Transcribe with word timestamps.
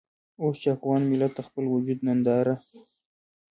اوس 0.41 0.55
چې 0.61 0.69
افغان 0.75 1.01
ملت 1.11 1.31
د 1.35 1.39
خپل 1.47 1.63
وجود 1.73 1.99
ننداره. 2.07 2.55